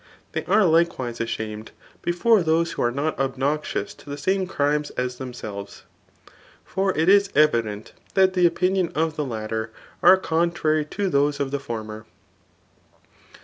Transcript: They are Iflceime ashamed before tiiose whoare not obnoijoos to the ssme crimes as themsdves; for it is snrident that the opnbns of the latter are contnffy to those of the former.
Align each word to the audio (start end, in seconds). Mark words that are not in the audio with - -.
They 0.31 0.43
are 0.45 0.61
Iflceime 0.61 1.19
ashamed 1.19 1.69
before 2.01 2.41
tiiose 2.41 2.73
whoare 2.73 2.91
not 2.91 3.15
obnoijoos 3.17 3.93
to 3.97 4.09
the 4.09 4.15
ssme 4.15 4.49
crimes 4.49 4.89
as 4.97 5.19
themsdves; 5.19 5.83
for 6.65 6.97
it 6.97 7.07
is 7.07 7.27
snrident 7.29 7.91
that 8.15 8.33
the 8.33 8.49
opnbns 8.49 8.97
of 8.97 9.15
the 9.15 9.25
latter 9.25 9.69
are 10.01 10.19
contnffy 10.19 10.89
to 10.89 11.07
those 11.07 11.39
of 11.39 11.51
the 11.51 11.59
former. 11.59 12.05